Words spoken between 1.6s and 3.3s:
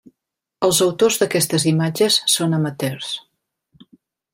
imatges són amateurs.